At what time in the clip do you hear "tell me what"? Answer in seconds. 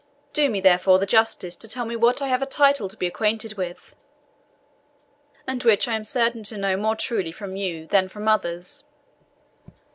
1.67-2.23